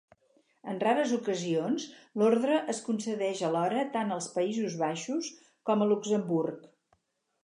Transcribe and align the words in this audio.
En 0.71 0.77
rares 0.83 1.11
ocasions, 1.17 1.83
l'orde 2.21 2.55
es 2.73 2.79
concedeix 2.87 3.43
alhora 3.49 3.83
tant 3.97 4.15
als 4.15 4.29
Països 4.39 4.79
Baixos 4.83 5.29
com 5.71 5.85
a 5.85 5.89
Luxemburg. 5.93 6.65